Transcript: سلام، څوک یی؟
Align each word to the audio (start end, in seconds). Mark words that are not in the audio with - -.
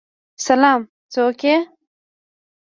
سلام، 0.45 0.81
څوک 1.13 1.39
یی؟ 1.47 1.55